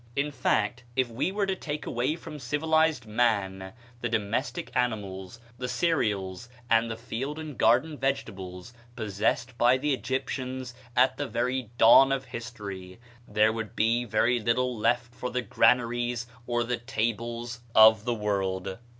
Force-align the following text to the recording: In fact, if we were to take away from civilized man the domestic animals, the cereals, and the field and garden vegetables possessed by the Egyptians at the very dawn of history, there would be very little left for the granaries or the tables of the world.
In 0.15 0.31
fact, 0.31 0.83
if 0.95 1.09
we 1.11 1.31
were 1.31 1.45
to 1.45 1.55
take 1.55 1.85
away 1.85 2.15
from 2.15 2.39
civilized 2.39 3.05
man 3.05 3.71
the 4.01 4.09
domestic 4.09 4.75
animals, 4.75 5.39
the 5.59 5.67
cereals, 5.69 6.49
and 6.71 6.89
the 6.89 6.97
field 6.97 7.37
and 7.37 7.55
garden 7.55 7.99
vegetables 7.99 8.73
possessed 8.95 9.55
by 9.59 9.77
the 9.77 9.93
Egyptians 9.93 10.73
at 10.95 11.17
the 11.17 11.27
very 11.27 11.69
dawn 11.77 12.11
of 12.11 12.25
history, 12.25 12.99
there 13.27 13.53
would 13.53 13.75
be 13.75 14.03
very 14.03 14.39
little 14.39 14.75
left 14.75 15.13
for 15.13 15.29
the 15.29 15.43
granaries 15.43 16.25
or 16.47 16.63
the 16.63 16.77
tables 16.77 17.59
of 17.75 18.03
the 18.03 18.15
world. 18.15 18.79